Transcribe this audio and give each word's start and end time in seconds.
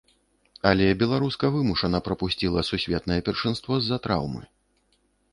Але 0.69 0.85
беларуска 1.01 1.45
вымушана 1.55 1.99
прапусціла 2.07 2.63
сусветнае 2.69 3.19
першынство 3.27 3.77
з-за 3.83 3.97
траўмы. 4.07 4.43